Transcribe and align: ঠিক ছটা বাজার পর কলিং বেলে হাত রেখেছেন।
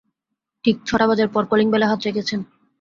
ঠিক 0.65 0.75
ছটা 0.87 1.05
বাজার 1.09 1.29
পর 1.33 1.43
কলিং 1.51 1.67
বেলে 1.73 1.85
হাত 1.89 1.99
রেখেছেন। 2.07 2.39